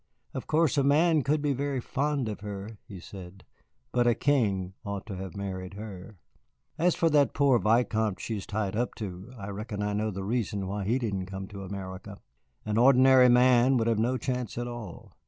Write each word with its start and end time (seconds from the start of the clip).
Of 0.33 0.47
course 0.47 0.79
a 0.79 0.83
man 0.83 1.21
could 1.21 1.43
be 1.43 1.53
very 1.53 1.79
fond 1.79 2.27
of 2.27 2.39
her," 2.39 2.79
he 2.87 2.99
said, 2.99 3.45
"but 3.91 4.07
a 4.07 4.15
king 4.15 4.73
ought 4.83 5.05
to 5.05 5.15
have 5.17 5.37
married 5.37 5.75
her. 5.75 6.17
As 6.79 6.95
for 6.95 7.07
that 7.11 7.35
poor 7.35 7.59
Vicomte 7.59 8.19
she's 8.19 8.47
tied 8.47 8.75
up 8.75 8.95
to, 8.95 9.31
I 9.37 9.49
reckon 9.49 9.83
I 9.83 9.93
know 9.93 10.09
the 10.09 10.23
reason 10.23 10.65
why 10.65 10.85
he 10.85 10.97
didn't 10.97 11.27
come 11.27 11.47
to 11.49 11.61
America. 11.63 12.17
An 12.65 12.79
ordinary 12.79 13.29
man 13.29 13.77
would 13.77 13.85
have 13.85 13.99
no 13.99 14.17
chance 14.17 14.57
at 14.57 14.67
all. 14.67 15.11